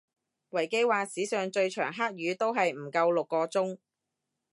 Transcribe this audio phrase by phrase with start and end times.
[0.49, 3.77] 維基話史上最長黑雨都係唔夠六個鐘